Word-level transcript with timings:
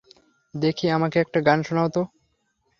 দেখি 0.53 0.85
আমাকে 0.89 1.17
একটা 1.19 1.39
গান 1.41 1.59
শুনাও 1.63 1.89
তো। 1.89 2.01